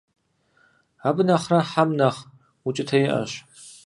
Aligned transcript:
Абы 1.07 1.21
нэхърэ 1.27 1.59
хьэм 1.69 1.89
нэхъ 1.97 2.21
укӀытэ 2.67 2.97
иӀэщ. 3.05 3.31